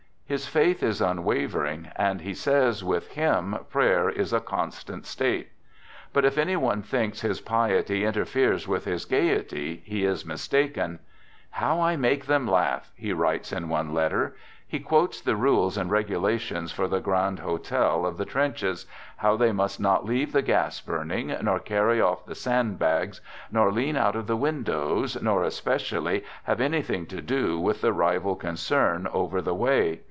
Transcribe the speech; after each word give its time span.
His 0.25 0.47
faith 0.47 0.81
is 0.81 1.01
unwavering, 1.01 1.91
and 1.97 2.21
he 2.21 2.33
says 2.33 2.85
with 2.85 3.11
him 3.15 3.57
prayer 3.69 4.09
is 4.09 4.31
a" 4.31 4.39
constant 4.55 5.05
state." 5.05 5.49
But 6.13 6.23
if 6.23 6.37
any 6.37 6.55
one 6.55 6.83
thinks 6.83 7.19
his 7.19 7.41
piety 7.41 8.05
interferes 8.05 8.65
with 8.65 8.85
his 8.85 9.03
gayety, 9.03 9.81
he 9.83 10.05
is 10.05 10.25
mistaken." 10.25 10.99
How 11.61 11.81
I 11.81 11.97
make 11.97 12.27
them 12.27 12.47
laugh," 12.47 12.93
he 12.95 13.11
writes 13.11 13.51
in 13.51 13.67
one 13.67 13.93
letter. 13.93 14.33
He 14.65 14.79
quotes 14.79 15.19
the 15.19 15.35
rules 15.35 15.77
and 15.77 15.91
regulations 15.91 16.71
for 16.71 16.87
the 16.87 17.01
Grand 17.01 17.39
Hotel 17.39 18.05
of 18.05 18.15
the 18.17 18.23
Trenches, 18.23 18.85
how 19.17 19.35
they 19.35 19.51
must 19.51 19.81
not 19.81 20.05
leave 20.05 20.31
the 20.31 20.41
gas 20.41 20.79
burning, 20.79 21.35
nor 21.41 21.59
carry 21.59 22.01
i 22.01 22.05
off 22.05 22.25
the 22.25 22.35
sandbags, 22.35 23.19
nor 23.51 23.69
lean 23.69 23.97
out 23.97 24.15
of 24.15 24.27
the 24.27 24.37
windows, 24.37 25.21
nor, 25.21 25.43
\ 25.43 25.43
especially, 25.43 26.23
have 26.43 26.61
anything 26.61 27.05
to 27.07 27.21
do 27.21 27.59
with 27.59 27.81
the 27.81 27.91
rival 27.91 28.37
con 28.37 28.55
j 28.55 28.59
cern 28.75 29.13
over 29.13 29.41
the 29.41 29.53
way. 29.53 29.99